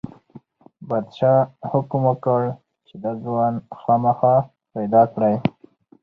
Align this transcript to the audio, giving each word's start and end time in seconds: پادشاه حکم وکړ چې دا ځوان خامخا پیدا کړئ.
پادشاه 0.87 1.41
حکم 1.71 2.01
وکړ 2.07 2.41
چې 2.87 2.95
دا 3.03 3.11
ځوان 3.23 3.53
خامخا 3.81 4.35
پیدا 4.73 5.01
کړئ. 5.13 5.35